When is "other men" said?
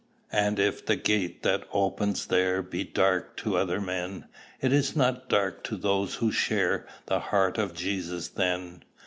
3.55-4.25